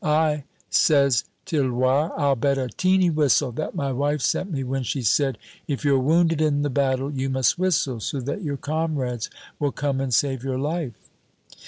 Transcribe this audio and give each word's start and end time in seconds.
"I," 0.03 0.45
says 0.71 1.25
Tirloir, 1.45 2.11
"I'll 2.17 2.35
bet 2.35 2.57
a 2.57 2.69
teeny 2.69 3.11
whistle 3.11 3.51
that 3.51 3.75
my 3.75 3.91
wife 3.91 4.21
sent 4.21 4.49
me 4.51 4.63
when 4.63 4.81
she 4.81 5.03
said, 5.03 5.37
'If 5.67 5.85
you're 5.85 5.99
wounded 5.99 6.41
in 6.41 6.63
the 6.63 6.71
battle 6.71 7.11
you 7.11 7.29
must 7.29 7.59
whistle, 7.59 7.99
so 7.99 8.19
that 8.21 8.41
your 8.41 8.57
comrades 8.57 9.29
will 9.59 9.71
come 9.71 10.01
and 10.01 10.11
save 10.11 10.43
your 10.43 10.57
life.'" 10.57 11.07